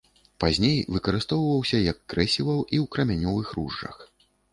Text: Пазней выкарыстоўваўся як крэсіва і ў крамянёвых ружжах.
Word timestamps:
Пазней 0.43 0.77
выкарыстоўваўся 0.93 1.81
як 1.91 1.99
крэсіва 2.13 2.55
і 2.57 2.77
ў 2.83 2.95
крамянёвых 2.95 3.53
ружжах. 3.59 4.01